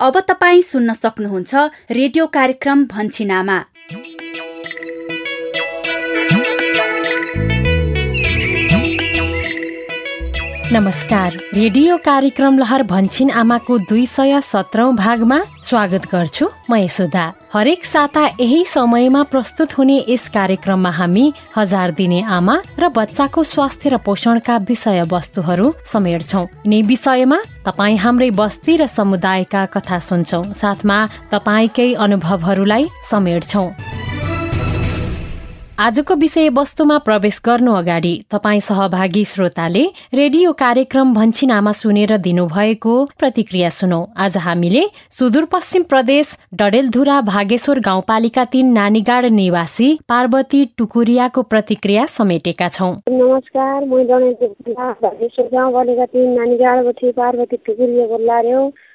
[0.00, 1.54] अब तपाईँ सुन्न सक्नुहुन्छ
[1.90, 3.58] रेडियो कार्यक्रम भन्छिनामा
[10.72, 17.24] नमस्कार। रेडियो कार्यक्रम लहर भन्छिन आमाको दुई सय सत्रौं भागमा स्वागत गर्छु। म यशोदा।
[17.56, 21.24] हरेक साता यही समयमा प्रस्तुत हुने यस कार्यक्रममा हामी
[21.56, 28.30] हजार दिने आमा र बच्चाको स्वास्थ्य र पोषणका विषय वस्तुहरू समेट्छौ। यिनै विषयमा तपाईँ हाम्रै
[28.36, 30.98] बस्ती र समुदायका कथा सुन्छौ। साथमा
[31.32, 33.64] तपाईँकै अनुभवहरूलाई समेट्छौ।
[35.78, 39.82] आजको विषय वस्तुमा प्रवेश गर्नु अगाडि तपाईँ सहभागी श्रोताले
[40.14, 44.84] रेडियो कार्यक्रम भन्छिनामा सुनेर दिनुभएको प्रतिक्रिया सुनौ। आज हामीले
[45.18, 54.00] सुदूरपश्चिम प्रदेश डडेलधुरा भागेश्वर गाउँपालिका तीन नानीगाड निवासी पार्वती टुकुरियाको प्रतिक्रिया समेटेका छौ। नमस्कार म
[54.72, 58.40] भागेश्वर गाउँपालिका तिन नानीगाडबाट पार्वती टुकुरिया बोल्ला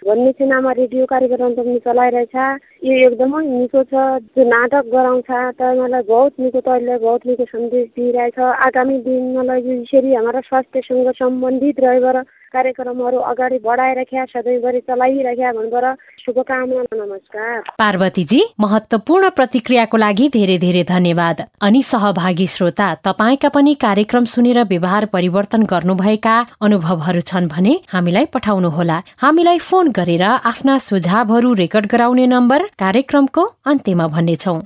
[0.02, 2.36] भन्ने चाहिँ रेडियो कार्यक्रम पनि चलाइरहेछ।
[2.82, 3.94] यो एकदमै निको छ
[4.34, 10.40] जो नाटक गराउँछ त मलाई बहुत निको तैँले बहुत सन्देश दिइरहेछ। आगामी दिनमा यसरी हाम्रा
[10.40, 12.18] स्वास्थ्यसँग सम्बन्धित रहेर
[12.56, 15.86] कार्यक्रमहरू अगाडि बढाइराख्या सधैँभरि चलाइराख्या भनेर
[16.24, 24.24] शुभकामना नमस्कार। पार्वतीजी महत्वपूर्ण प्रतिक्रियाको लागि धेरै धेरै धन्यवाद। अनि सहभागी श्रोता तपाईँका पनि कार्यक्रम
[24.32, 31.92] सुनेर व्यवहार परिवर्तन गर्नुभएका अनुभवहरू छन् भने हामीलाई पठाउनुहोला। हामीलाई फोन गरेर आफ्ना सुझावहरू रेकर्ड
[31.92, 34.60] गराउने नम्बर कार्यक्रमको अन्त्यमा भन्नेछौ।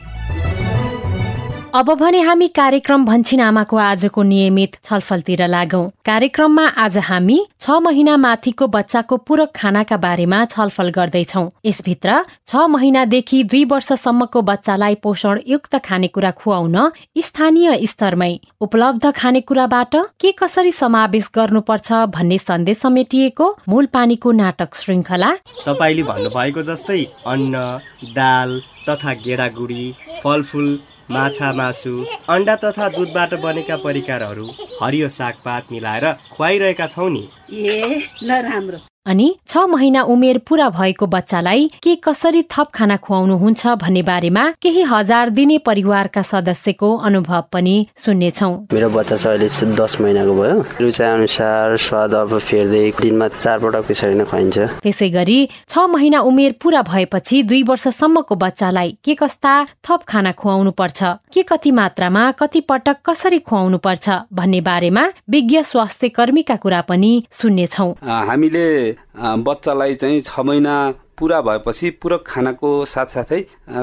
[1.75, 8.15] अब भने हामी कार्यक्रम भन्छिन आमाको आजको नियमित छलफलतिर लागौं। कार्यक्रममा आज हामी छ महिना
[8.17, 12.15] माथिको बच्चाको पूरक खानाका बारेमा छलफल गर्दैछौ। यसभित्र
[12.47, 16.79] छ महिनादेखि दुई वर्षसम्मको बच्चालाई पोषण युक्त खानेकुरा खुवाउन
[17.19, 25.35] स्थानीय स्तरमै उपलब्ध खानेकुराबाट के कसरी समावेश गर्नुपर्छ भन्ने सन्देश समेटिएको मूल पानीको नाटक श्रृङ्खला।
[25.67, 27.69] तपाईँले भन्नुभएको जस्तै अन्न
[28.15, 29.85] दाल तथा गेडागुडी
[30.23, 30.77] फलफुल
[31.11, 31.93] माछा मासु
[32.29, 34.47] अन्डा तथा दुधबाट बनेका परिकारहरू
[34.81, 37.23] हरियो सागपात मिलाएर खुवाइरहेका छौ नि।
[37.53, 43.35] ए ल राम्रो। अनि छ महिना उमेर पूरा भएको बच्चालाई के कसरी थप खाना खुवाउनु
[43.37, 49.75] हुन्छ भन्ने बारेमा केही हजार दिने परिवारका सदस्यको अनुभव पनि सुन्नेछौ। मेरो बच्चा चाहिँ अहिले
[49.75, 55.09] दस महिनाको भयो। रुचाइ अनुसार स्वाद अब फेर्दै दिनमा चार पटक पछाडि नै खुवाइन्छ। त्यसै
[55.09, 55.37] गरी
[55.69, 59.53] छ महिना उमेर पूरा भएपछि दुई वर्षसम्मको बच्चालाई के कस्ता
[59.85, 65.61] थप खाना खुवाउनु पर्छ के कति मात्रामा कति पटक कसरी खुवाउनु पर्छ भन्ने बारेमा विज्ञ
[65.63, 70.75] स्वास्थ्य कर्मीका कुरा पनि सुन्नेछौ। हामीले बच्चालाई चाहिँ छ महिना
[71.17, 73.41] पुरा भएपछि पूरक खानाको साथसाथै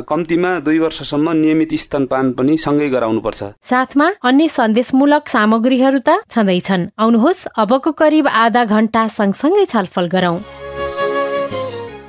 [0.08, 7.46] कम्तीमा दुई वर्षसम्म नियमित स्तनपान पनि सँगै गराउनुपर्छ। साथमा अन्य सन्देशमूलक सामग्रीहरू त छँदैछन्। आउनुहोस्
[7.56, 10.36] अबको करिब आधा घण्टा सँगसँगै छलफल गरौं।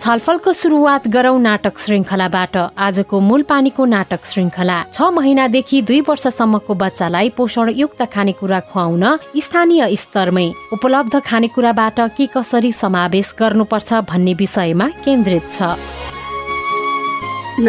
[0.03, 2.56] छलफलको सुरुवात गरौं नाटक श्रृङ्खलाबाट
[2.86, 9.06] आजको मूल पानीको नाटक श्रृङ्खला छ महिनादेखि दुई वर्षसम्मको बच्चालाई पोषणयुक्त खानेकुरा खुवाउन
[9.46, 10.44] स्थानीय स्तरमै
[10.78, 15.72] उपलब्ध खानेकुराबाट के कसरी समावेश गर्नुपर्छ भन्ने विषयमा केन्द्रित छ।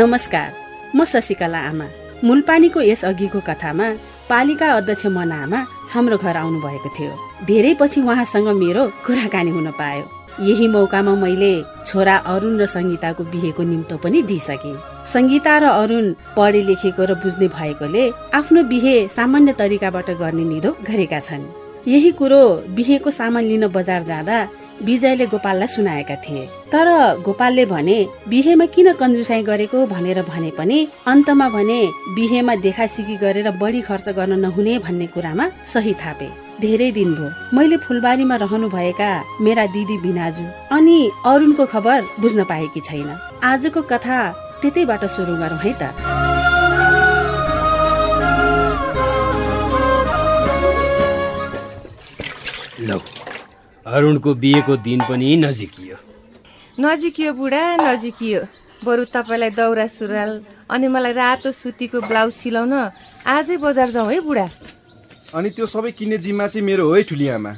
[0.00, 0.50] नमस्कार
[0.96, 1.86] म शशिकला आमा।
[2.24, 3.88] मूलपानीको यस अघिको कथामा
[4.32, 5.62] पालिका अध्यक्ष मना आमा
[5.94, 7.14] हाम्रो घर आउनु भएको थियो।
[7.46, 11.52] धेरै पछि उहाँसँग मेरो कुराकानी हुन पायो। यही मौकामा मैले
[11.86, 14.72] छोरा अरुण र सङ्गीताको बिहेको निम्तो पनि दिइसके।
[15.12, 16.06] सङ्गीता र अरुण
[16.36, 21.44] पढे लेखेको र बुझ्ने भएकोले आफ्नो बिहे सामान्य तरिकाबाट गर्ने निधो गरेका छन्।
[21.86, 22.42] यही कुरो
[22.76, 24.36] बिहेको सामान लिन बजार जाँदा
[24.82, 26.88] विजयले गोपाललाई सुनाएका थिए। तर
[27.22, 29.86] गोपालले भने बिहेमा किन कन्जुसाई गरेको?
[29.86, 31.80] भनेर भने पनि अन्तमा भने
[32.16, 37.76] बिहेमा देखासिकी गरेर बढी खर्च गर्न नहुने भन्ने कुरामा सही थापे। धेरै दिन भयो। मैले
[37.84, 39.10] फुलबारीमा रहनु भएका
[39.44, 40.44] मेरा दिदी बिनाजु
[40.76, 43.08] अनि अरुणको खबर बुझ्न पाएकी छैन।
[43.42, 44.18] आजको कथा
[44.62, 45.82] त्यतैबाट सुरु गरौँ है त।
[52.88, 52.98] लौ
[53.86, 55.96] अरुणको बिहेको दिन पनि नजिकियो।
[56.78, 58.40] नजिकियो बुढा नजिकियो।
[58.84, 60.30] बरु तपाईँलाई दौरा सुरुवाल
[60.70, 62.72] अनि मलाई रातो सुतीको ब्लाउज सिलाउन
[63.26, 64.48] आजै बजार जाउँ है बुढा।
[65.34, 67.52] अनि त्यो सबै किन्ने जिम्मा चाहिँ मेरो हो है ठुली आमा।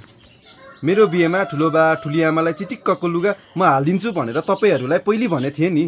[0.84, 5.70] मेरो बिहेमा ठुलो बा ठुली आमालाई चिटिक्कको लुगा म हालिदिन्छु भनेर तपाईँहरूलाई पहिले भनेको थिएँ
[5.76, 5.84] नि।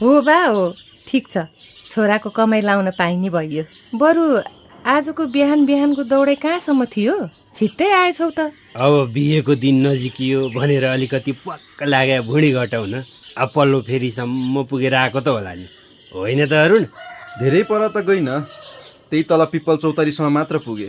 [0.00, 0.64] हो बा हो।
[1.08, 1.48] ठिक छ।
[1.90, 3.64] छोराको कमाइ लाउन पाइने भइयो
[3.96, 4.24] बरु
[4.84, 7.16] आजको बिहान बिहानको दौडै कहाँसम्म थियो?
[7.56, 12.94] छिट्टै आएछौ त। अब बिहेको दिन नजिकियो भनेर अलिकति पक्क लाग्यो भुँडी घटाउन।
[13.40, 15.66] अब पल्लो फेरिसम्म पुगेर आएको त होला नि।
[16.12, 16.84] होइन त अरुण?
[17.40, 18.28] धेरै पर त गइन।
[19.10, 20.88] त्यही तल पिपल चौतारीसम्म मात्र पुगे।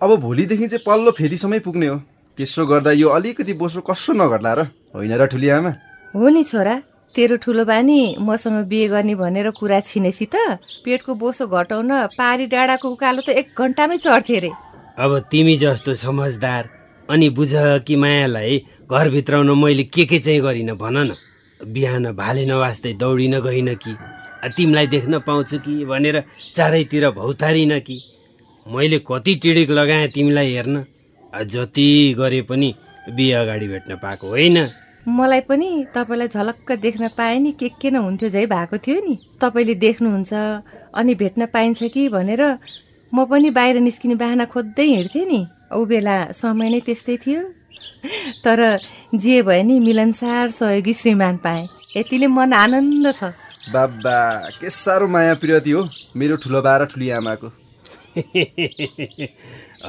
[0.00, 1.96] अब भोलिदेखि चाहिँ पल्लो फेरिसम्मै पुग्ने हो।
[2.38, 4.60] त्यसो गर्दा यो अलिकति बोसो कसो नघट्ला र?
[4.94, 5.70] होइन र ठुली आमा?
[6.14, 6.74] हो नि छोरा
[7.14, 12.86] तेरो ठुलो बानी मसँग बिहे गर्ने भनेर कुरा छिनेसी त। पेटको बोसो घटाउन पारी डाँडाको
[12.88, 14.50] उकालो त एक घन्टामै चढ्थे रे।
[14.98, 16.62] अब तिमी जस्तो समझदार
[17.08, 17.50] अनि बुझ
[17.82, 18.54] कि मायालाई
[18.86, 21.10] घरभित्राउन मैले के के चाहिँ गरिनँ भन न।
[21.60, 23.92] बिहान भाले नवास्दै दौडिन गइन कि?
[24.46, 25.84] तिमीलाई देख्न पाउँछु कि?
[25.84, 26.22] भनेर
[26.56, 28.02] चारैतिर भौतारिन कि?
[28.66, 30.84] मैले कति टिडिक लगाएँ तिमीलाई हेर्न?
[31.32, 32.74] जति गरे पनि
[33.10, 34.66] बिहे अगाडि भेट्न पाएको होइन।
[35.08, 39.18] मलाई पनि तपाईँलाई झलक्क देख्न पाएँ नि। के के न हुन्थ्यो झै भएको थियो नि।
[39.40, 40.32] तपाईँले देख्नुहुन्छ
[40.94, 42.42] अनि भेट्न पाइन्छ कि भनेर
[43.12, 47.42] म पनि बाहिर निस्किने बाहना खोज्दै हिँड्थेँ नि। ऊ बेला समय नै त्यस्तै थियो।
[48.44, 48.78] तर
[49.14, 53.32] जे भयो नि मिलनसार सहयोगी श्रीमान पाएँ। यतिले मन आनन्द छ।
[53.72, 54.18] बाबा
[54.60, 55.82] के साह्रो माया प्रियति हो
[56.16, 57.48] मेरो ठुलो बा र ठुली आमाको।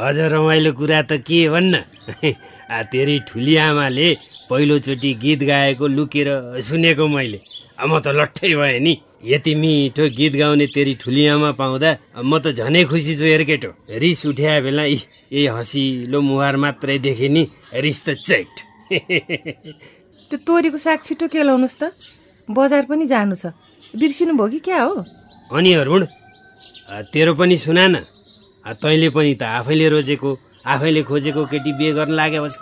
[0.06, 1.76] अझ रमाइलो कुरा त के भन्न?
[2.92, 4.08] तेरी ठुली आमाले
[4.50, 6.28] पहिलोचोटि गीत गाएको लुकेर
[6.68, 7.40] सुनेको मैले।
[7.80, 8.94] म त लट्ठै भएँ नि।
[9.24, 13.72] यति मिठो गीत गाउने तेरी ठुली आमा पाउँदा म त झनै खुसी छु हेर केटो
[14.04, 17.44] रिस उठ्या बेला यही हँसिलो मुहार मात्रै देखेँ नि
[17.80, 18.54] रिस त चेट।
[20.30, 21.84] त्यो तोरीको साग छिटो केलाउनुहोस् त।
[22.50, 23.54] बजार पनि जानु छ।
[23.94, 25.06] बिर्सिनु भयो कि क्या हो?
[25.52, 26.06] अनि अरुण
[27.14, 27.96] तेरो पनि सुना न।
[28.66, 30.30] तैँले पनि त आफैले रोजेको
[30.66, 32.60] आफैले खोजेको केटी बिहे गर्न लाग्यो होस्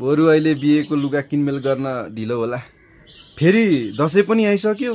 [0.00, 2.58] बरु अहिले बिहेको लुगा किनमेल गर्न ढिलो होला।
[3.38, 3.64] फेरि
[4.00, 4.92] दसैँ पनि आइसक्यो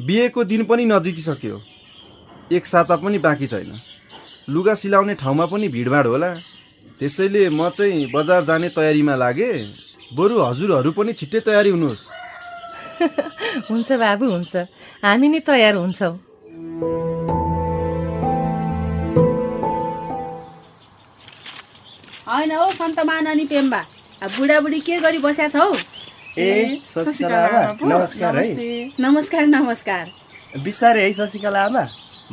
[0.00, 1.60] बिहेको दिन पनि नजिकिसक्यो।
[2.52, 3.72] एक साता पनि बाँकी छैन।
[4.48, 6.34] लुगा सिलाउने ठाउँमा पनि भिडभाड होला।
[6.98, 9.64] त्यसैले म चाहिँ बजार जाने तयारीमा लागेँ।
[10.16, 12.08] बरु हजुरहरू पनि छिट्टै तयारी हुनुहोस्।
[13.70, 14.56] हुन्छ बाबु हुन्छ।
[15.04, 16.14] हामी नै तयार हुन्छौँ।
[22.28, 23.80] होइन हौ सन्तमान अनि पेम्बा।
[24.36, 25.74] बुढाबुढी के गरी बस्या छौ
[26.38, 26.80] ए
[27.82, 30.04] नमस्कार है। नमस्कार नमस्कार।
[30.64, 31.84] बिस्तारै है शशिकला आमा।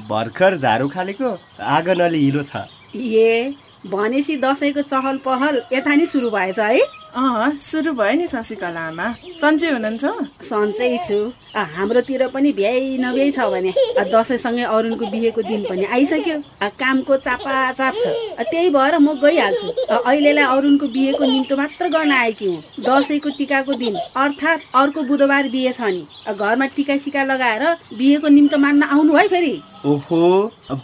[0.10, 1.30] भर्खर झाडु खालेको
[1.76, 3.54] आँगन अलि हिलो छ। ए
[3.86, 6.80] भनेपछि दसैँको चहल पहल यता नि सुरु भएछ है?
[7.18, 9.06] अँ सुरु भयो नि शशिकला आमा
[9.42, 10.06] सन्चै हुनुहुन्छ?
[10.44, 11.18] सन्चै छु।
[11.56, 13.72] हाम्रोतिर पनि भ्याइ नभ्याइ छ भने।
[14.14, 16.38] दसैँसँगै अरुणको बिहेको दिन पनि आइसक्यो।
[16.78, 18.06] कामको चापा चाप छ
[18.52, 23.96] त्यही भएर म गइहाल्छु। अहिलेलाई अरुणको बिहेको निम्तो मात्र गर्न आएकी हुँ। दसैँको टिकाको दिन
[23.96, 26.06] अर्थात् अर्को बुधबार बिहे छ नि।
[26.38, 27.64] घरमा टिका सिका लगाएर
[27.98, 30.22] बिहेको निम्तो मान्न आउनु है फेरि। ओहो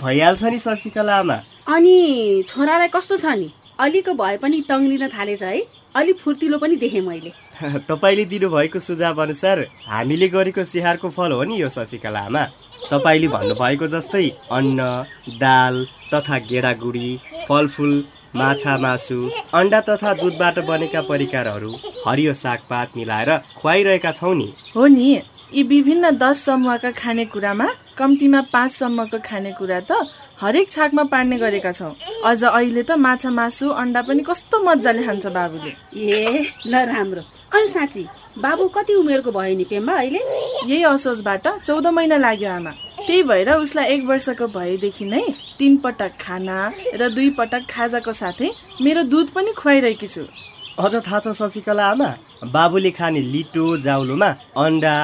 [0.01, 1.38] भइहाल्छ नि शशिकला आमा
[1.68, 3.50] अनि छोरालाई कस्तो छ नि?
[3.80, 5.62] अलिक भए पनि तङ्ग्रिन थालेछ है।
[5.95, 7.31] अलिक फुर्तिलो पनि देखेँ मैले।
[7.89, 12.44] तपाईँले दिनुभएको सुझाव अनुसार हामीले गरेको सिहारको फल हो नि यो शशिकला आमा।
[12.92, 14.80] तपाईँले भन्नुभएको जस्तै अन्न
[15.39, 17.10] दाल तथा गेडागुडी
[17.48, 17.94] फलफुल
[18.36, 19.19] माछा मासु
[19.54, 21.71] अन्डा तथा दुधबाट बनेका परिकारहरू
[22.07, 23.31] हरियो सागपात मिलाएर
[23.62, 25.07] खुवाइरहेका छौँ नि। हो नि
[25.54, 27.68] यी विभिन्न दस समूहका खानेकुरामा
[27.98, 29.92] कम्तीमा पाँचसम्मको खानेकुरा त
[30.44, 31.95] हरेक छाकमा पार्ने गरेका छौँ।
[32.25, 37.22] अझ अहिले त माछा मासु अन्डा पनि कस्तो मजाले खान्छ बाबुले। ए ल राम्रो।
[37.56, 38.04] अनि साँच्ची
[38.44, 40.19] बाबु कति उमेरको भयो नि पेम्बा अहिले?
[40.68, 42.72] यही असोजबाट चौध महिना लाग्यो आमा।
[43.07, 45.24] त्यही भएर उसलाई एक वर्षको भएदेखि नै
[45.60, 46.57] तिन पटक खाना
[47.00, 48.51] र दुई पटक खाजाको साथै
[48.84, 50.28] मेरो दुध पनि खुवाइरहेकी छु।
[50.80, 52.10] अझ थाहा छ शशिकला आमा?
[52.54, 54.96] बाबुले खाने लिटो जाउलोमा अन्डा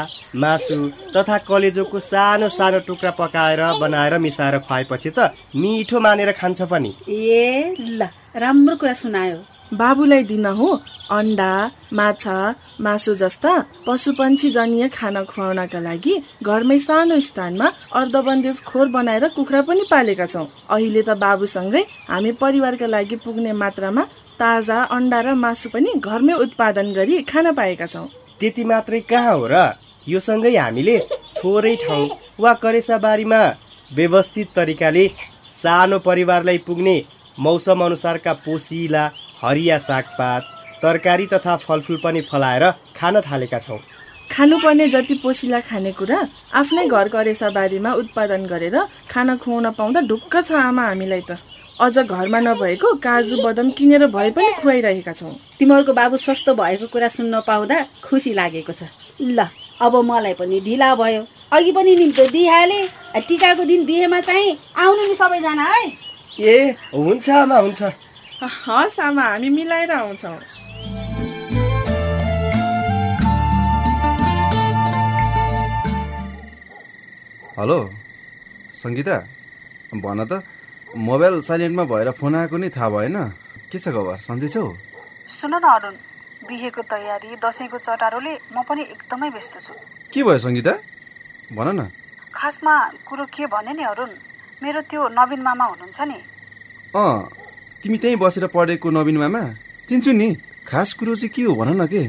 [0.42, 0.78] मासु
[1.14, 7.76] तथा कलेजोको सानो सानो टुक्रा पकाएर बनाएर मिसाएर खुवाएपछि त मिठो मानेर खान्छ पनि। ए
[7.78, 9.38] ल राम्रो कुरा सुनायो।
[9.78, 10.69] बाबुलाई दिन हो
[11.14, 11.52] अन्डा
[11.94, 12.38] माछा
[12.81, 13.54] मासु जस्ता
[13.85, 17.68] पशुपन्छी जनीय खाना खुवाउनका लागि घरमै सानो स्थानमा
[17.99, 24.06] अर्धबन्देज खोर बनाएर कुखुरा पनि पालेका छौँ। अहिले त बाबुसँगै हामी परिवारका लागि पुग्ने मात्रामा
[24.40, 28.08] ताजा अन्डा र मासु पनि घरमै उत्पादन गरी खान पाएका छौँ।
[28.40, 29.56] त्यति मात्रै कहाँ हो र?
[30.08, 30.98] यो सँगै हामीले
[31.38, 33.42] थोरै ठाउँ वा करेसाबारीमा
[33.92, 35.06] व्यवस्थित तरिकाले
[35.54, 36.96] सानो परिवारलाई पुग्ने
[37.38, 39.04] मौसम अनुसारका पोसिला
[39.42, 40.44] हरिया सागपात
[40.81, 42.64] तरकारी तथा फलफुल पनि फलाएर
[42.96, 43.80] खान थालेका छौँ।
[44.31, 46.19] खानुपर्ने जति पोसिला खानेकुरा
[46.56, 48.78] आफ्नै घर करेसा बारीमा उत्पादन गरेर
[49.10, 51.31] खाना खुवाउन पाउँदा ढुक्क छ आमा हामीलाई त।
[51.80, 57.07] अझ घरमा नभएको काजु बदम किनेर भए पनि खुवाइरहेका छौँ। तिमीहरूको बाबु स्वस्थ भएको कुरा
[57.07, 59.48] सुन्न पाउँदा खुसी लागेको छ। ल
[59.80, 61.24] अब मलाई पनि ढिला भयो।
[61.56, 62.81] अघि पनि निम्तो दिइहाले
[63.24, 65.83] टिकाको दिन बिहेमा चाहिँ आउनु नि सबैजना है?
[66.36, 67.81] ए हुन्छ आमा हुन्छ।
[68.44, 70.36] हस् आमा हामी मिलाएर आउँछौँ।
[77.56, 77.80] हेलो
[78.83, 79.18] सङ्गीता
[79.95, 80.44] भन त।
[80.98, 83.18] मोबाइल साइलेन्टमा भएर फोन आएको नि थाहा भएन।
[83.72, 84.18] के छ खबर?
[84.26, 84.74] सन्चै छौ?
[85.30, 85.94] सुन न अरुण
[86.48, 89.74] बिहेको तयारी दसैँको चटारोले म पनि एकदमै व्यस्त छु।
[90.14, 90.74] के भयो सङ्गीता?
[91.54, 91.90] भन न।
[92.34, 92.74] खासमा
[93.06, 94.10] कुरो के भने नि अरुण
[94.64, 96.19] मेरो त्यो नवीन मामा हुनुहुन्छ नि।
[96.98, 97.30] अँ
[97.84, 99.42] तिमी त्यहीँ बसेर पढेको नवीन मामा?
[99.86, 100.30] चिन्छु नि
[100.66, 102.04] खास कुरो चाहिँ के हो भन न के?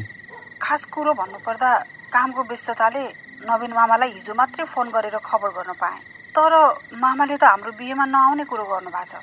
[0.57, 1.71] खास कुरो भन्नुपर्दा
[2.09, 3.05] कामको व्यस्तताले
[3.45, 6.01] नवीन मामालाई हिजो मात्रै फोन गरेर खबर गर्न पाएँ।
[6.37, 6.53] तर
[6.95, 9.23] मामाले त हाम्रो बिहेमा नआउने कुरो गर्नु भएको छ।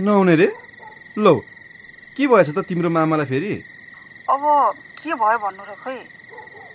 [0.00, 0.48] नआउने रे?
[1.16, 1.34] लौ
[2.16, 3.52] के भएछ त तिम्रो मामालाई फेरि?
[4.28, 4.42] अब
[4.98, 5.98] के भयो भन्नु र खोइ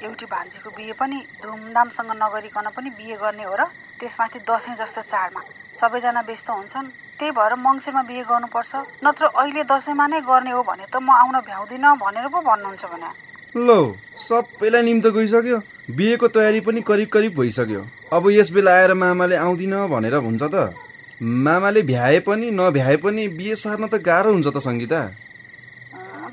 [0.05, 3.63] एउटी भान्जीको बिहे पनि धुमधामसँग नगरिकन पनि बिहे गर्ने हो र
[3.99, 5.41] त्यसमाथि दसैँ जस्तो चाडमा
[5.75, 6.87] सबैजना व्यस्त हुन्छन्
[7.19, 8.71] त्यही भएर मङ्सिरमा बिहे गर्नुपर्छ
[9.05, 13.09] नत्र अहिले दसैँमा नै गर्ने हो भने त म आउन भ्याउँदिनँ भनेर पो भन्नुहुन्छ भने।
[13.55, 13.81] लौ
[14.19, 15.57] सबैलाई निम्त गइसक्यो।
[15.97, 17.81] बिहेको तयारी पनि करिब करिब भइसक्यो।
[18.13, 20.73] अब यस बेला आएर मामाले आउँदिन भनेर हुन्छ त।
[21.21, 25.01] मामाले भ्याए पनि नभ्याए पनि बिहे सार्न त गाह्रो हुन्छ त सङ्गीता।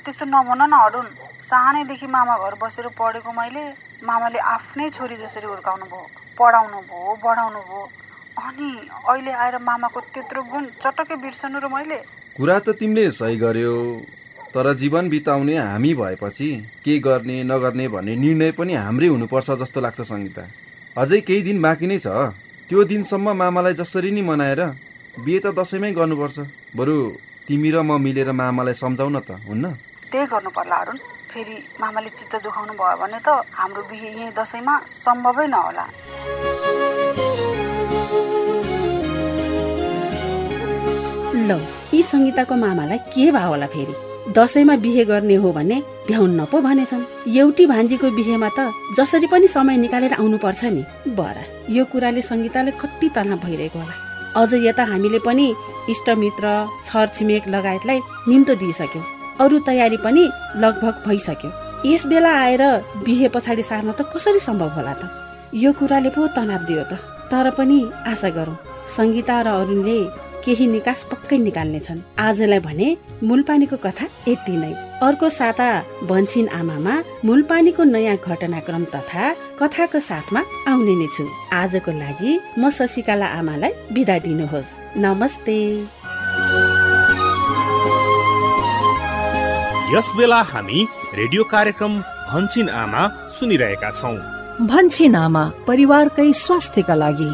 [0.04, 1.06] त्यस्तो नभन न अरुण।
[1.40, 3.64] सानैदेखि मामा घर बसेर पढेको मैले
[4.04, 6.04] मामाले आफ्नै छोरी जसरी हुर्काउनु भयो
[6.38, 7.80] पढाउनु भयो बढाउनु भयो।
[8.36, 8.68] अनि
[9.08, 11.98] अहिले आएर मामाको त्यत्रो गुण चटक्कै बिर्सनु र मैले।
[12.36, 13.74] कुरा त तिमीले सही गर्यो।
[14.56, 16.48] तर जीवन बिताउने हामी भएपछि
[16.84, 20.44] के गर्ने नगर्ने भन्ने निर्णय पनि हाम्रै हुनुपर्छ जस्तो लाग्छ सङ्गीता।
[20.96, 22.08] अझै केही दिन बाँकी नै छ।
[22.68, 24.62] त्यो दिनसम्म मामालाई जसरी नै मनाएर
[25.20, 26.36] बिहे त दसैँमै गर्नुपर्छ।
[26.72, 26.96] बरु
[27.44, 29.64] तिमी र म मिलेर मामालाई सम्झाउ न त हुन्न?
[30.08, 30.96] त्यही गर्नु पर्ला अरुण।
[31.28, 35.84] फेरि मामाले चित्त दुखाउनु भयो भने त हाम्रो बिहे यहीँ दसैँमा सम्भवै नहोला।
[41.44, 41.50] ल
[41.92, 44.05] यी सङ्गीताको मामालाई के भयो होला फेरि?
[44.34, 49.76] दसैँमा बिहे गर्ने हो भने भ्याउन्न पो भनेछन्। एउटी भान्जीको बिहेमा त जसरी पनि समय
[49.76, 50.82] निकालेर आउनुपर्छ नि।
[51.14, 53.94] बरा यो कुराले सङ्गीताले कति तनाव भइरहेको होला।
[54.42, 55.46] अझ यता हामीले पनि
[55.90, 56.46] इष्टमित्र
[56.86, 59.04] छरछिमेक लगायतलाई निम्तो दिइसक्यौँ।
[59.40, 60.28] अरू तयारी पनि
[60.58, 61.50] लगभग भइसक्यो।
[61.86, 62.62] यस बेला आएर
[63.06, 65.06] बिहे पछाडि सार्न त कसरी सम्भव होला त?
[65.54, 66.98] यो कुराले पो तनाव दियो त।
[67.30, 68.58] तर पनि आशा गरौँ
[68.96, 69.98] सङ्गीता र अरूले
[70.46, 72.88] केही निकास पक्कै निकाल्नेछन्। आजलाई भने
[73.28, 74.72] मूलपानीको कथा यति नै।
[75.02, 75.68] अर्को साता
[76.06, 76.94] भन्छिन आमामा
[77.26, 79.24] मूलपानीको नयाँ घटनाक्रम तथा
[79.60, 84.70] कथाको साथमा आउने नै छु। आजको लागि म शशिकला आमालाई बिदा दिनुहोस्।
[85.02, 85.58] नमस्ते।
[89.94, 90.78] यस बेला हामी
[91.18, 91.92] रेडियो कार्यक्रम
[92.30, 93.02] भन्छिन आमा
[93.34, 94.16] सुनिरहेका छौँ।
[94.70, 97.30] भन्छिन आमा परिवारकै स्वास्थ्यका लागि।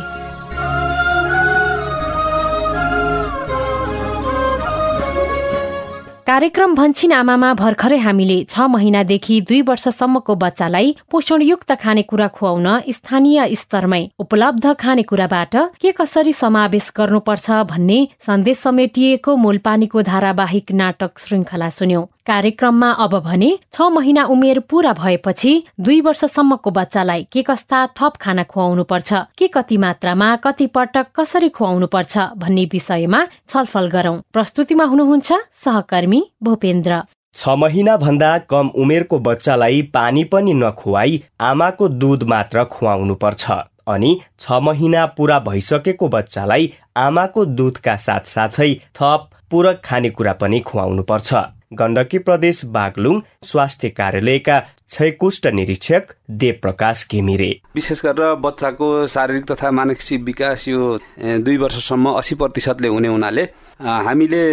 [6.32, 14.00] कार्यक्रम भन्छिन आमामा भर्खरै हामीले छ महिनादेखि दुई वर्षसम्मको बच्चालाई पोषणयुक्त खानेकुरा खुवाउन स्थानीय स्तरमै
[14.24, 22.90] उपलब्ध खानेकुराबाट के कसरी समावेश गर्नुपर्छ भन्ने सन्देश समेटिएको मूलपानीको धारावाहिक नाटक श्रृङ्खला सुन्यौं। कार्यक्रममा
[23.04, 28.84] अब भने छ महिना उमेर पूरा भएपछि दुई वर्षसम्मको बच्चालाई के कस्ता थप खाना खुवाउनु
[28.84, 35.32] पर्छ के कति मात्रामा कति पटक कसरी खुवाउनु पर्छ भन्ने विषयमा छलफल गरौं। प्रस्तुतिमा हुनुहुन्छ
[35.64, 37.02] सहकर्मी भूपेन्द्र।
[37.34, 43.50] छ महिना भन्दा कम उमेरको बच्चालाई पानी पनि नखुवाई आमाको दुध मात्र खुवाउनु पर्छ
[43.88, 51.42] अनि छ महिना पुरा भइसकेको बच्चालाई आमाको दुधका साथसाथै थप पूरक खानेकुरा पनि खुवाउनु पर्छ
[51.72, 59.70] गण्डकी प्रदेश बागलुङ स्वास्थ्य कार्यालयका क्षयकुष्ट निरीक्षक देव प्रकाश घिमिरे। विशेष गरेर बच्चाको शारीरिक तथा
[59.70, 63.44] मानसिक विकास यो दुई वर्षसम्म असी प्रतिशतले हुने हुनाले
[63.82, 64.44] हामीले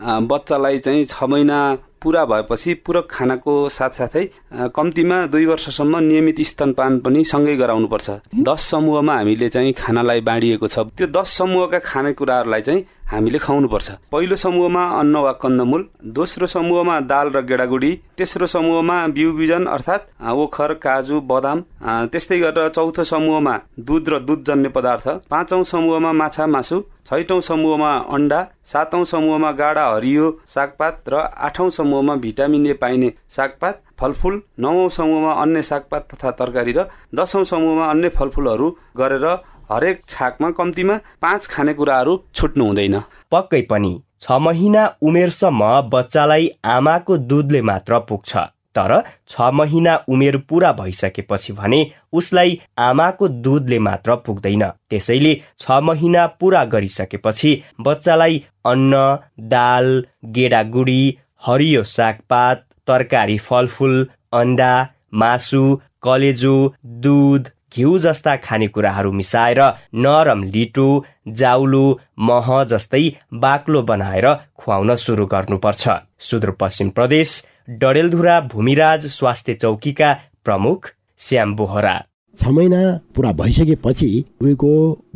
[0.00, 1.58] बच्चालाई चाहिँ छ महिना
[2.02, 4.24] पुरा भएपछि पूरक खानाको साथसाथै
[4.74, 8.10] कम्तीमा दुई वर्षसम्म नियमित स्तनपान पनि सँगै गराउनुपर्छ।
[8.48, 14.36] दस समूहमा हामीले चाहिँ खानालाई बाँडिएको छ। त्यो दस समूहका खानेकुराहरूलाई चाहिँ हामीले खुवाउनुपर्छ। पहिलो
[14.36, 20.74] समूहमा अन्न वा कन्दमूल दोस्रो समूहमा दाल र गेडागुडी तेस्रो समूहमा बिउ बिजन अर्थात् ओखर
[20.78, 21.64] काजु बदाम
[22.12, 28.38] त्यस्तै गरेर चौथो समूहमा दुध र दुधजन्य पदार्थ पाँचौं समूहमा माछा मासु छैटौं समूहमा अन्डा
[28.70, 30.24] सातौं समूहमा गाडा हरियो
[30.54, 36.74] सागपात र आठौं समूहमा भिटामिन ए पाइने सागपात फलफुल नवौं समूहमा अन्य सागपात तथा तरकारी
[36.78, 36.84] र
[37.14, 38.68] दसौं समूहमा अन्य फलफुलहरू
[39.00, 39.24] गरेर
[39.70, 43.00] हरेक छाकमा कम्तीमा पाँच खानेकुराहरू छुट्नु हुँदैन।
[43.32, 48.32] पक्कै पनि छ महिना उमेरसम्म बच्चालाई आमाको दुधले मात्र पुग्छ।
[48.78, 48.94] तर
[49.28, 51.80] छ महिना उमेर पुरा भइसकेपछि भने
[52.12, 59.02] उसलाई आमाको दुधले मात्र पुग्दैन। त्यसैले छ महिना पुरा गरिसकेपछि बच्चालाई अन्न
[59.50, 59.86] दाल
[60.36, 61.02] गेडागुडी
[61.42, 63.94] हरियो सागपात तरकारी फलफुल
[64.34, 64.72] अन्डा
[65.14, 65.62] मासु
[66.02, 66.56] कलेजो
[67.04, 69.60] दुध घिउ जस्ता खानेकुराहरू मिसाएर
[70.04, 70.88] नरम लिटो
[71.40, 71.84] जाउलो
[72.28, 73.02] मह जस्तै
[73.42, 74.26] बाक्लो बनाएर
[74.58, 75.88] खुवाउन सुरु गर्नुपर्छ।
[76.20, 77.32] सुदूरपश्चिम प्रदेश
[77.68, 80.12] डडेलधुरा भूमिराज स्वास्थ्य चौकीका
[80.44, 80.86] प्रमुख
[81.20, 81.92] श्याम बोहरा।
[82.38, 82.78] छ महिना
[83.14, 84.08] पुरा भइसकेपछि
[84.42, 84.70] उयोको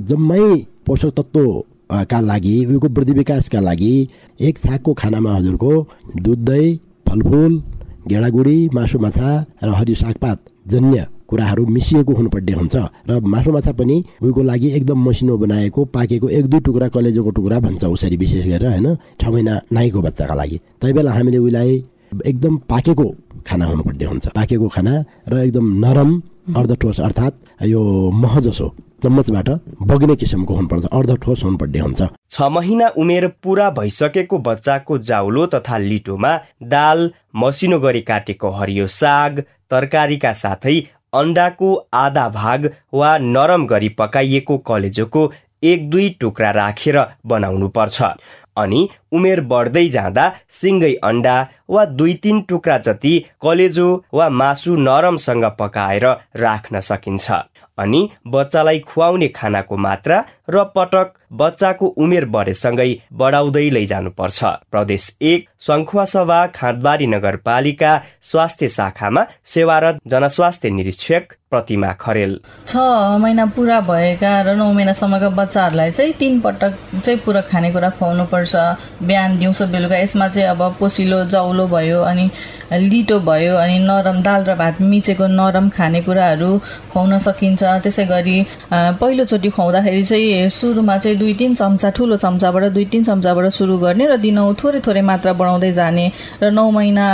[0.09, 0.49] जम्मै
[0.87, 3.95] पोषक तत्त्व का लागि उयोको वृद्धि विकासका लागि
[4.41, 5.73] एक छाकको खानामा हजुरको
[6.17, 6.75] दुध दही
[7.09, 7.63] फलफुल
[8.09, 9.31] गेडागुडी मासु माछा
[9.65, 12.77] र हरियो सागपात जन्य कुराहरू मिसिएको हुनुपर्ने हुन्छ
[13.09, 17.61] र मासु माछा पनि उयोको लागि एकदम मसिनो बनाएको पाकेको एक दुई टुक्रा कलेजोको टुक्रा
[17.65, 18.97] भन्छ उसरी विशेष गरेर होइन?
[19.21, 23.05] छ महिना नाइको बच्चाका लागि। तै बेला हामीले उसलाई एकदम पाकेको
[23.47, 24.95] खाना हुनुपर्ने हुन्छ। पाकेको खाना
[25.29, 26.11] र एकदम नरम
[26.57, 27.35] अर्धठोस अर्थात्
[27.67, 29.49] यो मह जसो चम्मचबाट
[29.83, 32.01] बग्ने किसिमको हुनुपर्छ अर्ध ठोस हुनुपर्ने हुन्छ।
[32.31, 36.33] छ महिना उमेर पुरा भइसकेको बच्चाको जाउलो तथा लिटोमा
[36.71, 39.41] दाल मसिनो गरी काटेको हरियो साग
[39.71, 40.79] तरकारीका साथै
[41.15, 45.31] अन्डाको आधा भाग वा नरम गरी पकाइएको कलेजोको
[45.63, 48.03] एक दुई टुक्रा राखेर बनाउनु पर्छ।
[48.57, 50.25] अनि उमेर बढ्दै जाँदा
[50.61, 51.37] सिङ्गै अन्डा
[51.71, 56.07] वा दुई तिन टुक्रा जति कलेजो वा मासु नरमसँग पकाएर
[56.45, 57.27] राख्न सकिन्छ।
[57.79, 60.17] अनि बच्चालाई खुवाउने खानाको मात्रा
[60.51, 62.91] र पटक बच्चाको उमेर बढेसँगै
[63.21, 64.41] बढाउँदै लैजानुपर्छ।
[64.71, 67.93] प्रदेश एक सङ्खुवासभा खाँदबारी नगरपालिका
[68.31, 69.23] स्वास्थ्य शाखामा
[69.55, 72.33] सेवारत जनस्वास्थ्य निरीक्षक प्रतिमा खरेल।
[72.69, 72.77] छ
[73.23, 76.73] महिना पुरा भएका र नौ महिनासम्मका बच्चाहरूलाई चाहिँ तिन पटक
[77.05, 78.53] चाहिँ पुरा खानेकुरा खुवाउनु पर्छ
[79.03, 82.31] बिहान दिउँसो बेलुका यसमा चाहिँ अब पोसिलो जौलो भयो अनि
[82.73, 86.51] लिटो भयो अनि नरम दाल र भात मिचेको नरम खानेकुराहरू
[86.93, 88.37] खुवाउन सकिन्छ। त्यसै गरी
[88.73, 94.07] पहिलोचोटि खुवाउँदाखेरि चाहिँ सुरुमा चाहिँ दुई तिन चम्चा ठुलो चम्चाबाट दुई तिन चम्चाबाट सुरु गर्ने
[94.09, 96.07] र दिनौ थोरै थोरै मात्रा बढाउँदै जाने
[96.43, 97.05] र नौ महिना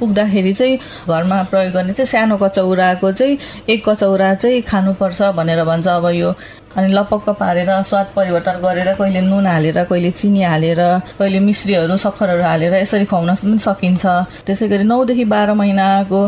[0.00, 5.86] पुग्दाखेरि चाहिँ घरमा प्रयोग गर्ने चाहिँ सानो कचौराको चाहिँ एक कचौरा चाहिँ खानुपर्छ भनेर भन्छ।
[5.88, 6.32] अब यो
[6.76, 10.80] अनि लपक्क पारेर स्वाद परिवर्तन गरेर कहिले नुन हालेर कहिले चिनी हालेर
[11.18, 14.04] कहिले मिश्रीहरू सक्खरहरू हालेर यसरी खुवाउन पनि सकिन्छ।
[14.46, 16.20] त्यसै गरी नौदेखि बाह्र महिनाको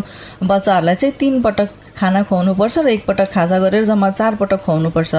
[0.44, 5.14] बच्चाहरूलाई चाहिँ तिन पटक खाना खुवाउनुपर्छ र एकपटक खाजा गरेर जम्मा चार पटक खुवाउनुपर्छ।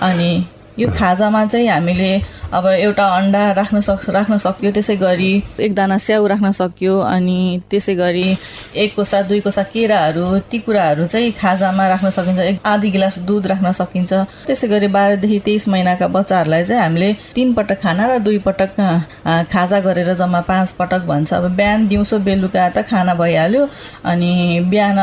[0.00, 0.30] अनि
[0.78, 2.12] यो खाजामा चाहिँ हामीले
[2.54, 7.94] अब एउटा अन्डा राख्न सक् राख्न सक्यो त्यसै गरी एकदाना स्याउ राख्न सक्यो अनि त्यसै
[7.94, 8.24] गरी
[8.74, 13.46] एक कोसा दुई कोसा केराहरू ती कुराहरू चाहिँ खाजामा राख्न सकिन्छ। एक आधी गिलास दुध
[13.46, 14.12] राख्न सकिन्छ।
[14.46, 18.74] त्यसै गरी बाह्रदेखि तेइस महिनाका बच्चाहरूलाई चाहिँ हामीले तिन पटक खाना र दुई पटक
[19.52, 23.68] खाजा गरेर जम्मा पाँच पटक भन्छ। अब बिहान दिउँसो बेलुका त खाना भइहाल्यो
[24.10, 24.32] अनि
[24.70, 24.98] बिहान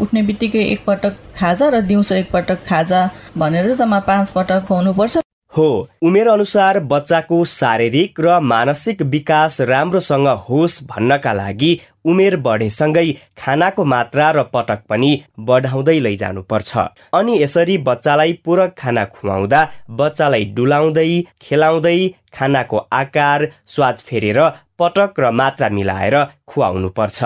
[0.00, 5.18] उठ्ने बित्तिकै एकपटक खाजा र दिउँसो एकपटक खाजा भनेर जम्मा पाँच पटक खुवाउनुपर्छ।
[5.52, 11.70] हो उमेर अनुसार बच्चाको शारीरिक र मानसिक विकास राम्रोसँग होस् भन्नका लागि
[12.04, 16.76] उमेर बढेसँगै खानाको मात्रा र पटक पनि बढाउँदै लैजानुपर्छ।
[17.14, 21.10] अनि यसरी बच्चालाई पूरक खाना खुवाउँदा बच्चालाई डुलाउँदै
[21.42, 21.98] खेलाउँदै
[22.34, 24.40] खानाको आकार स्वाद फेरेर
[24.78, 27.24] पटक र मात्रा मिलाएर खुवाउनु पर्छ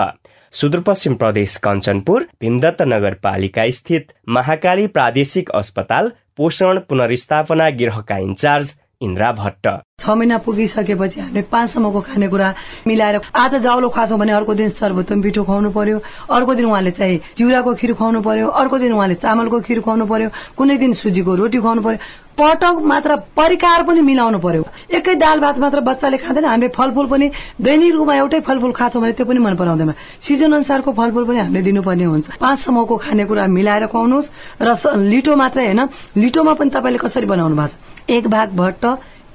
[0.53, 9.67] सुदूरपश्चिम प्रदेश कञ्चनपुर भीमदत्त नगरपालिका स्थित महाकाली प्रादेशिक अस्पताल पोषण पुनर्स्थापना गृहका इन्चार्ज इन्द्रा भट्ट।
[9.99, 12.53] छ महिना पुगिसकेपछि हामीले पाँचसम्मको खानेकुरा
[12.87, 17.19] मिलाएर आज जाउलो खुवाछौँ भने अर्को दिन सर्वोत्तम पिठो खुवाउनु पर्यो। अर्को दिन उहाँले चाहिँ
[17.37, 21.57] चिउराको खिर खुवाउनु पर्यो। अर्को दिन उहाँले चामलको खिर खुवाउनु पर्यो। कुनै दिन सुजीको रोटी
[21.57, 21.99] खुवाउनु पर्यो।
[22.37, 27.27] पटक मात्र परिकार पनि मिलाउनु पर्यो। एकै दाल भात मात्र बच्चाले खाँदैन हामीले फलफुल पनि
[27.61, 31.61] दैनिक रूपमा एउटै फलफुल खान्छौँ भने त्यो पनि मन पराउँदैन। सिजन अनुसारको फलफुल पनि हामीले
[31.61, 35.81] दिनुपर्ने हुन्छ। पाँचसम्मको खानेकुरा मिलाएर खुवाउनुहोस् र लिटो मात्रै होइन
[36.17, 38.09] लिटोमा पनि तपाईँले कसरी बनाउनु भएको छ?
[38.09, 38.83] एक भाग भट्ट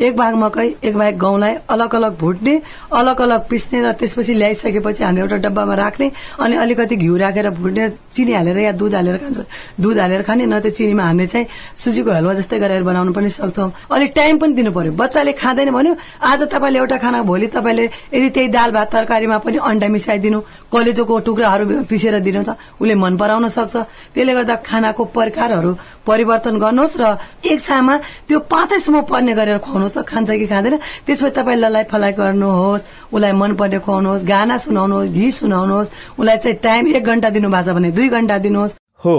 [0.01, 2.55] एक भाग मकै एक भाग गहुँलाई अलग अलग भुट्ने
[2.93, 7.89] अलग अलग पिस्ने र त्यसपछि ल्याइसकेपछि हामीले एउटा डब्बामा राख्ने अनि अलिकति घिउ राखेर भुट्ने
[8.13, 9.39] चिनी हालेर या दुध हालेर खान्छ।
[9.81, 11.47] दुध हालेर खाने न त चिनीमा हामीले चाहिँ
[11.81, 15.97] सुजीको हलुवा जस्तै गरेर बनाउनु पनि सक्छौँ। अलिक टाइम पनि दिनु पर्यो। बच्चाले खाँदैन भन्यो
[16.21, 20.41] आज तपाईँले एउटा खाना भोलि तपाईँले यदि त्यही दाल भात तरकारीमा पनि अन्डा मिसाइदिनु
[20.73, 23.75] कलेजोको टुक्राहरू पिसेर दिनु त उसले मन पराउन सक्छ।
[24.13, 25.73] त्यसले गर्दा खानाको प्रकारहरू
[26.05, 27.05] परिवर्तन गर्नुहोस् र
[27.49, 27.95] एक छामा
[28.29, 33.33] त्यो पाँचैसम्म पर्ने गरेर खुवाउनु खुवाउनुहोस् खान्छ कि खाँदैन। त्यसपछि तपाईँ ललाई फलाइ गर्नुहोस् उसलाई
[33.33, 38.09] मनपर्ने खुवाउनुहोस् गाना सुनाउनुहोस् गीत सुनाउनुहोस् उसलाई चाहिँ टाइम एक घन्टा दिनुभएको छ भने दुई
[38.09, 39.17] घन्टा दिनुहोस्। हो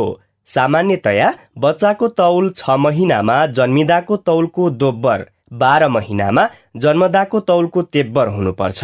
[0.47, 6.43] सामान्यतया बच्चाको तौल छ महिनामा जन्मिँदाको तौलको दोब्बर बाह्र महिनामा
[6.77, 8.83] जन्मदाको तौलको तेब्बर हुनुपर्छ।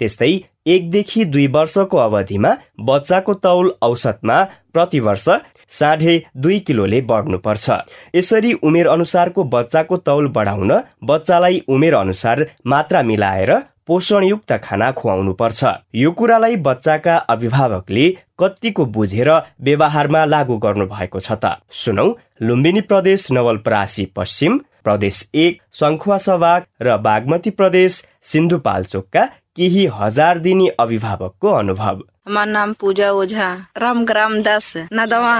[0.00, 0.32] त्यस्तै
[0.66, 5.28] एकदेखि दुई वर्षको अवधिमा बच्चाको तौल औसतमा प्रति वर्ष
[5.70, 7.70] साढे दुई किलोले बढ्नुपर्छ।
[8.14, 10.72] यसरी उमेर अनुसारको बच्चाको तौल बढाउन
[11.04, 13.52] बच्चालाई उमेर अनुसार मात्रा मिलाएर
[13.86, 18.06] पोषणयुक्त खाना खुवाउनु पर्छ यो कुरालाई बच्चाका अभिभावकले
[18.38, 19.30] कतिको बुझेर
[19.62, 22.08] व्यवहारमा लागू गर्नु भएको छ त। सुनौ
[22.42, 26.52] लुम्बिनी प्रदेश नवलपरासी पश्चिम प्रदेश एक सङ्खुवा सभा
[26.82, 28.02] र बागमती प्रदेश
[28.32, 29.24] सिन्धुपाल्चोकका
[29.56, 35.34] केही हजार दिने अभिभावकको अनुभव। हमार नाम पूजा ओझा, राम ग्राम दस, नदवा।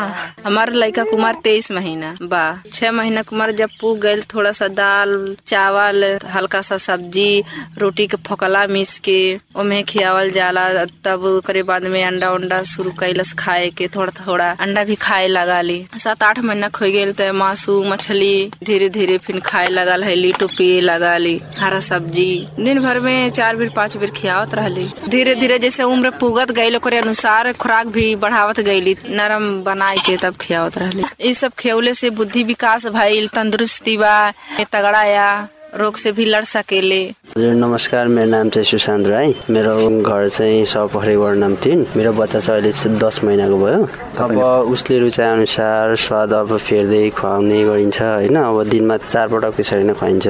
[0.45, 5.37] हमार लड़का कुमार तेईस महीना बा। छह महीना कुमार जब पूग गए थोड़ा सा दाल,
[5.47, 7.43] चावल हल्का सा सब्ज़ी
[7.79, 9.19] रोटी के फोकला मिस के
[9.57, 14.51] ओमे खियावल जाला। तब करे बाद में अंडा उंडा शुरू कैलस खाए के थोड़ा थोड़ा
[14.61, 19.19] अंडा भी खाए लगा ली सात आठ महीना खो गए तो मासू, मछली धीरे धीरे
[19.19, 23.73] फिर खाए लगा है लिटो पिए लगा ली हरा सब्ज़ी। दिन भर में चार बेर,
[23.77, 28.61] पाँच बेर खियावत रहली। धीरे धीरे जैसे उम्र पुगत गई ओकरे अनुसार खुराक भी बढ़ावत
[28.61, 33.97] गईली नरम बनाए के तब खियावत रहली। ये सब खेवले से बुद्धि विकास भाई तंदुरुस्ती
[33.97, 34.31] बा,
[34.73, 37.01] तगड़ा या रोग से भी लड़ सकेले।
[37.37, 42.13] हजुर नमस्कार मेरो नाम चाहिँ सुशान्त राई। मेरो घर चाहिँ सपखरी वार्ड नाम तिन। मेरो
[42.17, 43.83] बच्चा चाहिँ अहिले दस महिनाको भयो।
[44.25, 44.33] अब
[44.73, 48.37] उसले रुचाए अनुसार स्वाद अब फेर्दै खुवाउने गरिन्छ होइन?
[48.41, 50.27] अब दिनमा चारपटक त्यसरी नै खुवाइन्छ।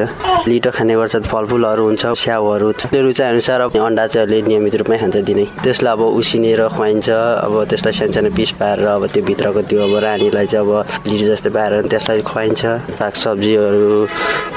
[0.50, 4.98] लिटो खाने गर्छ फलफुलहरू हुन्छ स्याउहरू उसले रुचाए अनुसार अब अन्डा चाहिँ अहिले नियमित रूपमै
[4.98, 7.08] खान्छ दिनै। त्यसलाई अब उसिनेर खुवाइन्छ।
[7.46, 11.24] अब त्यसलाई सानो सानो पिस पारेर अब त्यो भित्रको त्यो अब रानीलाई चाहिँ अब लिटो
[11.30, 12.60] जस्तै पारेर त्यसलाई खुवाइन्छ।
[12.98, 13.94] साग सब्जीहरू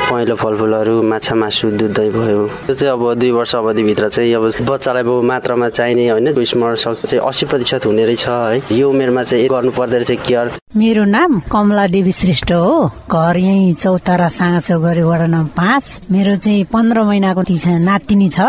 [0.10, 4.52] पहेँलो फलफुलहरू माछा मासु दुध दही भयो। त्यो चाहिँ अब दुई वर्ष अवधिभित्र चाहिँ अब
[4.70, 6.28] बच्चालाई अब मात्रामा चाहिने होइन।
[6.76, 11.04] शक्ति चाहिँ अस्सी प्रतिशत हुने रहेछ है। यो उमेरमा चाहिँ गर्नु पर्दो रहेछ केयर मेरो
[11.04, 16.64] नाम कमला देवी श्रेष्ठ हो। घर यही चौतारा साँगाचौ गरी वडा नम्बर पाँच। मेरो चाहिँ
[16.70, 17.42] पन्ध्र महिनाको
[17.90, 18.40] नातिनी छ।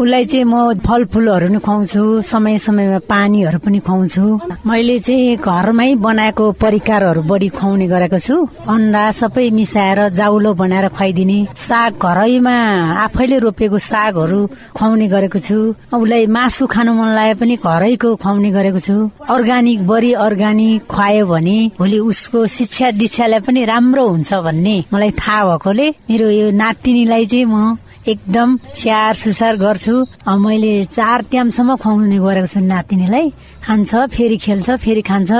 [0.00, 4.24] उसलाई चाहिँ म फलफुलहरू नि खुवाउँछु समय समयमा पानीहरू पनि खुवाउँछु।
[4.64, 11.38] मैले चाहिँ घरमै बनाएको परिकारहरू बढी खुवाउने गरेको छु। अन्डा सबै मिसाएर जाउलो बनाएर खुवाइदिने।
[11.60, 12.56] साग घरैमा
[13.04, 14.40] आफैले रोपेको सागहरू
[14.76, 15.56] खुवाउने गरेको छु।
[15.92, 18.96] उसलाई मासु खानु मन लागे पनि घरैको खुवाउने गरेको छु।
[19.28, 25.42] अर्ग्यानिक बढी अर्ग्यानिक खुवायो भने भोलि उसको शिक्षा दीक्षालाई पनि राम्रो हुन्छ भन्ने मलाई थाहा
[25.48, 29.94] भएकोले मेरो यो नातिनीलाई चाहिँ म एकदम स्याहार सुसार गर्छु।
[30.38, 33.26] मैले चार ट्यामसम्म खुवाउने गरेको छु नातिनीलाई।
[33.66, 35.30] खान्छ फेरि खेल्छ फेरि खान्छ।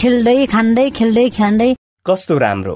[0.00, 1.70] खेल्दै खाँदै खेल्दै खाँदै
[2.08, 2.74] कस्तो राम्रो?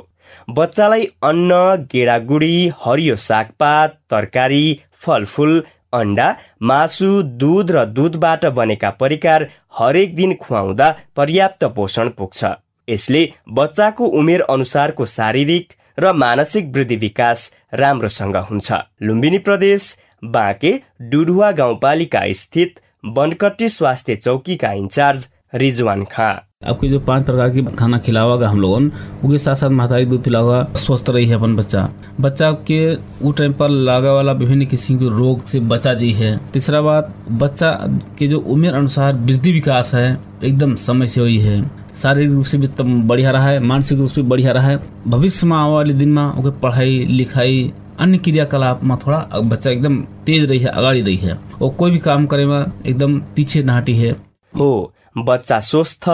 [0.49, 1.53] बच्चालाई अन्न
[1.93, 4.63] गेडागुडी हरियो सागपात तरकारी
[5.03, 5.61] फलफुल
[5.93, 6.29] अन्डा
[6.63, 7.11] मासु
[7.43, 9.47] दुध र दुधबाट बनेका परिकार
[9.79, 12.45] हरेक दिन खुवाउँदा पर्याप्त पोषण पुग्छ।
[12.89, 20.73] यसले बच्चाको उमेर अनुसारको शारीरिक र मानसिक वृद्धि विकास राम्रोसँग हुन्छ। लुम्बिनी प्रदेश बाँके
[21.11, 22.81] डुडुवा गाउँपालिका स्थित
[23.15, 28.87] बनकट्टी स्वास्थ्य चौकीका इंचार्ज रिजवान खां। आपके जो पाँच प्रकार की खाना खिलावागा हम लोगों
[29.25, 31.89] उसके साथ साथ मातारी दूध पिलावा स्वस्थ रही है अपन बच्चा।
[32.21, 36.37] बच्चा के उस टाइम पर लागा वाला विभिन्न किस्म के रोग से बचा जी है।
[36.53, 37.71] तीसरा बात, बच्चा
[38.19, 41.63] के जो उम्र अनुसार वृद्धि विकास है, एकदम समय से हुई है।
[41.95, 42.69] शारीरिक रूप से भी
[43.03, 46.23] बढ़िया रहा है, मानसिक रूप से बढ़िया रहा है। भविष्य में आने वाले दिन में
[46.23, 51.39] ओके पढ़ाई, लिखाई, अन्य क्रियाकलाप में थोड़ा बच्चा एकदम तेज रही है, अगाड़ी रही है।
[51.63, 54.11] और कोई भी काम करे में एकदम पीछे नाटी है।
[54.53, 56.09] हो, बच्चा स्वस्थ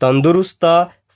[0.00, 0.64] तन्दुरुस्त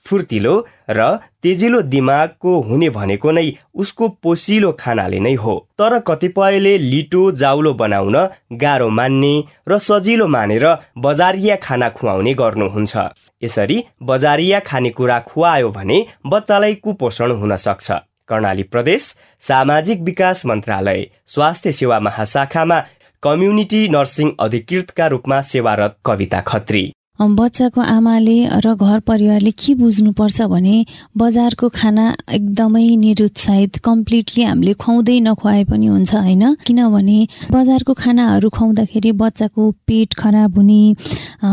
[0.06, 0.54] फुर्तिलो
[0.90, 1.04] र
[1.42, 3.44] तेजिलो दिमागको हुने भनेको नै
[3.74, 8.16] उसको पोसिलो खानाले नै हो। तर कतिपयले लिटो जाउलो बनाउन
[8.60, 9.34] गाह्रो मान्ने
[9.68, 10.66] र सजिलो मानेर
[10.98, 12.94] बजारिया खाना खुवाउने गर्नुहुन्छ।
[13.42, 17.90] यसरी बजारिया खानेकुरा खुवायो भने बच्चालाई कुपोषण हुन सक्छ।
[18.28, 19.02] कर्णाली प्रदेश
[19.42, 22.78] सामाजिक विकास मन्त्रालय स्वास्थ्य सेवा महाशाखामा
[23.22, 26.84] कम्युनिटी नर्सिङ अधिकृतका रूपमा सेवारत कविता खत्री।
[27.14, 30.76] बच्चाको आमाले र घर परिवारले के बुझ्नुपर्छ भने
[31.14, 36.42] बजारको खाना एकदमै निरुत्साहित कम्प्लिटली हामीले खुवाउँदै नखुवाए पनि हुन्छ होइन?
[36.66, 37.18] किनभने
[37.54, 40.82] बजारको खानाहरू खुवाउँदाखेरि बच्चाको पेट खराब हुने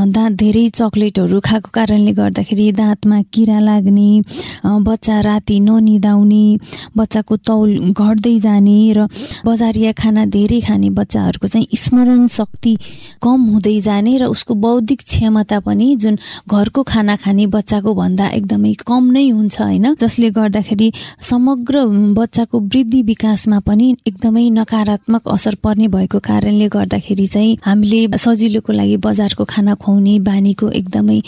[0.10, 4.10] दाँत धेरै चक्लेटहरू खाएको कारणले गर्दाखेरि दाँतमा किरा लाग्ने
[4.65, 6.45] बच्चा राति ननिदाउने
[6.97, 9.06] बच्चाको तौल घट्दै जाने र
[9.45, 12.74] बजारिया खाना धेरै खाने बच्चाहरूको चाहिँ स्मरण शक्ति
[13.21, 18.73] कम हुँदै जाने र उसको बौद्धिक क्षमता पनि जुन घरको खाना खाने बच्चाको भन्दा एकदमै
[18.87, 19.85] कम नै हुन्छ होइन?
[19.95, 21.85] जसले गर्दाखेरि समग्र
[22.15, 28.97] बच्चाको वृद्धि विकासमा पनि एकदमै नकारात्मक असर पर्ने भएको कारणले गर्दाखेरि चाहिँ हामीले सजिलोको लागि
[28.97, 31.19] बजारको खाना खुवाउने बानीको एकदमै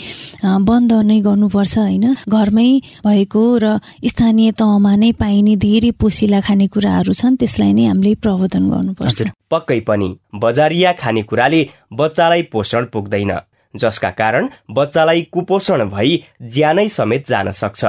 [0.44, 2.06] बन्द नै गर्नुपर्छ होइन?
[2.28, 2.70] घरमै
[3.06, 9.18] भएको र स्थानीय तहमा नै पाइने धेरै पोसिला खानेकुराहरू छन् त्यसलाई नै हामीले प्रबोधन गर्नुपर्छ।
[9.50, 11.60] पक्कै पनि बजारिया खानेकुराले
[11.92, 13.32] बच्चालाई पोषण पुग्दैन।
[13.74, 16.16] जसका कारण बच्चालाई कुपोषण भई
[16.54, 17.84] ज्यानै समेत जान सक्छ।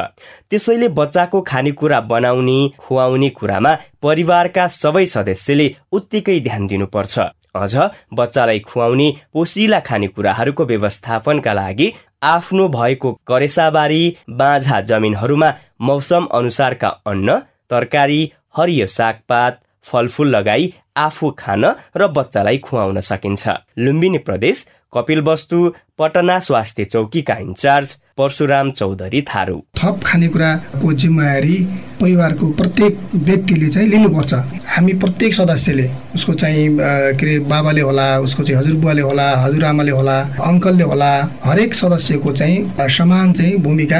[0.49, 7.19] त्यसैले बच्चाको खानेकुरा बनाउने खुवाउने कुरामा परिवारका सबै सदस्यले उत्तिकै ध्यान दिनुपर्छ।
[7.55, 7.75] अझ
[8.13, 11.87] बच्चालाई खुवाउने पोसिला खानेकुराहरूको व्यवस्थापनका लागि
[12.23, 15.49] आफ्नो भएको करेसाबारी बाँझा जमिनहरूमा
[15.81, 17.37] मौसम अनुसारका अन्न
[17.69, 18.21] तरकारी
[18.57, 21.63] हरियो सागपात फलफुल लगाई आफू खान
[21.97, 23.43] र बच्चालाई खुवाउन सकिन्छ।
[23.77, 31.57] लुम्बिनी प्रदेश कपिल वस्तु पटना स्वास्थ्य चौकीका इन्चार्ज परशुराम चौधरी थारू। थप खानेकुराको जिम्मेवारी
[32.01, 34.33] परिवारको प्रत्येक व्यक्तिले चाहिँ लिनुपर्छ।
[34.67, 40.17] हामी प्रत्येक सदस्यले उसको चाहिँ के अरे बाबाले होला उसको चाहिँ हजुरबुवाले होला हजुरआमाले होला
[40.43, 41.11] अङ्कलले होला
[41.43, 43.99] हरेक सदस्यको चाहिँ समान चाहिँ भूमिका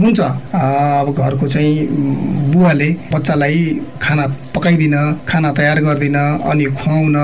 [0.00, 1.86] हुन्छ। अब घरको चाहिँ
[2.52, 3.60] बुवाले बच्चालाई
[4.02, 4.26] खाना
[4.56, 4.96] पकाइदिन
[5.28, 7.16] खाना तयार गरिदिन अनि खुवाउन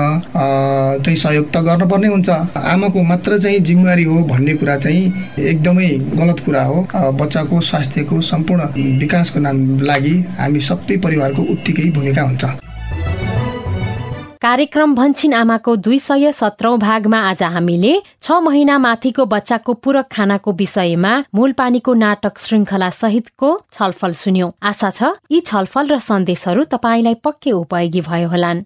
[1.03, 5.03] चाहिँ सहयोग त गर्नुपर्ने हुन्छ। आमाको मात्र चाहिँ जिम्मेवारी हो भन्ने कुरा चाहिँ
[5.41, 5.89] एकदमै
[6.21, 8.63] गलत कुरा हो। बच्चाको स्वास्थ्यको सम्पूर्ण
[8.99, 12.43] विकासको नाम लागि हामी सबै परिवारको उत्तिकै भूमिका हुन्छ।
[14.43, 20.51] कार्यक्रम भन्छिन आमाको दुई सय सत्रौं भागमा आज हामीले छ महिना माथिको बच्चाको पूरक खानाको
[20.53, 27.51] विषयमा मूलपानीको नाटक श्रृङ्खला सहितको छलफल सुन्यौं। आशा छ यी छलफल र सन्देशहरू तपाईँलाई पक्कै
[27.63, 28.65] उपयोगी भयो होलान्।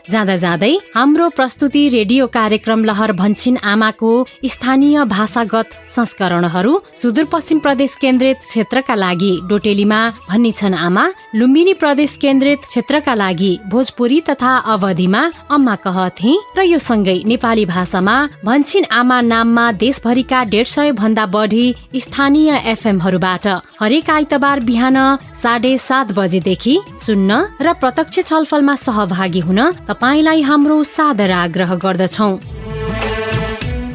[0.11, 4.11] जाँदा जाँदै हाम्रो प्रस्तुति रेडियो कार्यक्रम लहर भन्छिन आमाको
[4.45, 13.13] स्थानीय भाषागत संस्करणहरू सुदूरपश्चिम प्रदेश केन्द्रित क्षेत्रका लागि डोटेलीमा भनिन्छन् आमा लुम्बिनी प्रदेश केन्द्रित क्षेत्रका
[13.15, 15.21] लागि भोजपुरी तथा अवधिमा
[15.51, 21.65] अम्मा कहथे र यो सँगै नेपाली भाषामा भन्छिन आमा नाममा देशभरिका डेढ सय भन्दा बढी
[21.97, 23.47] स्थानीय एफएमहरूबाट
[23.81, 24.97] हरेक आइतबार बिहान
[25.41, 29.61] साढे सात बजेदेखि सुन्न र प्रत्यक्ष छलफलमा सहभागी हुन
[30.01, 32.29] तपाईँलाई हाम्रो सादर आग्रह गर्दछौ।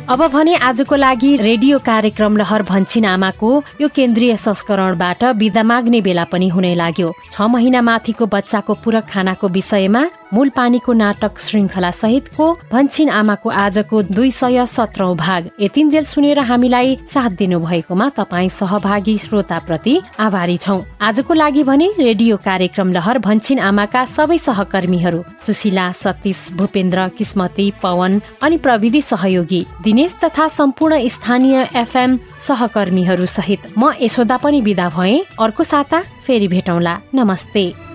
[0.07, 6.25] अब भने आजको लागि रेडियो कार्यक्रम लहर भन्छिन आमाको यो केन्द्रीय संस्करणबाट विदा माग्ने बेला
[6.31, 10.03] पनि हुने लाग्यो। छ महिना माथिको बच्चाको पूरक खानाको विषयमा
[10.37, 16.99] मूल पानीको नाटक श्रृङ्खला सहितको भन्छिन आमाको आजको दुई सय सत्रौं भाग। यतिन्जेल सुनेर हामीलाई
[17.09, 23.19] साथ दिनु भएकोमा तपाईँ सहभागी श्रोता प्रति आभारी छौ। आजको लागि भने रेडियो कार्यक्रम लहर
[23.19, 31.01] भन्छिन आमाका सबै सहकर्मीहरू सुशीला सतीश भूपेन्द्र किस्मती पवन अनि प्रविधि सहयोगी दिनेश तथा सम्पूर्ण
[31.09, 32.19] स्थानीय एफएम
[32.49, 37.86] सहकर्मीहरू सहित म यशोदा पनि विदा भए। अर्को साता फेरि भेटौँला। नमस्ते।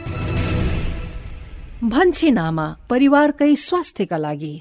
[1.81, 4.53] भन्छे नामा परिवारकै स्वास्थ्यका लागि।